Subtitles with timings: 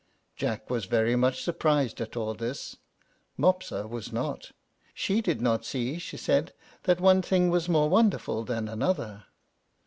[0.35, 2.77] Jack was very much surprised at all this;
[3.37, 4.51] Mopsa was not.
[4.95, 6.53] She did not see, she said,
[6.85, 9.25] that one thing was more wonderful than another.